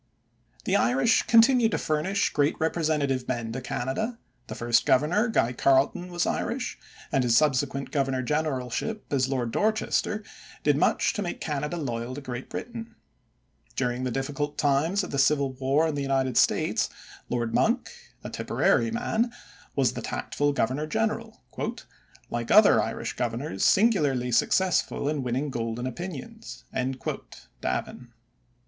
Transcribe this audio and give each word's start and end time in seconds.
The 0.65 0.75
Irish 0.75 1.21
continued 1.27 1.69
to 1.73 1.77
furnish 1.77 2.31
great 2.33 2.59
representative 2.59 3.27
men 3.27 3.51
to 3.51 3.61
Canada. 3.61 4.17
The 4.47 4.55
first 4.55 4.83
governor, 4.87 5.27
Guy 5.27 5.53
Carleton, 5.53 6.11
was 6.11 6.25
Irish, 6.25 6.79
and 7.11 7.23
his 7.23 7.37
subsequent 7.37 7.91
governor 7.91 8.23
generalship 8.23 9.05
as 9.13 9.29
Lord 9.29 9.51
Dorchester 9.51 10.23
did 10.63 10.75
much 10.75 11.13
to 11.13 11.21
make 11.21 11.39
Canada 11.39 11.77
loyal 11.77 12.15
to 12.15 12.21
Great 12.21 12.49
Britain. 12.49 12.95
During 13.75 14.03
the 14.03 14.09
difficult 14.09 14.57
times 14.57 15.03
of 15.03 15.11
the 15.11 15.19
Civil 15.19 15.53
War 15.53 15.89
in 15.89 15.93
the 15.93 16.01
United 16.01 16.35
States, 16.35 16.89
Lord 17.29 17.53
Monck, 17.53 17.91
a 18.23 18.29
Tipperary 18.31 18.89
man, 18.89 19.31
was 19.75 19.93
the 19.93 20.01
tactful 20.01 20.51
governor 20.51 20.87
general, 20.87 21.43
"like 22.31 22.49
other 22.49 22.81
Irish 22.81 23.13
Governors 23.15 23.63
singularly 23.63 24.31
successful 24.31 25.07
in 25.07 25.21
winning 25.21 25.51
golden 25.51 25.85
opinions" 25.85 26.63
(Davin). 26.73 28.07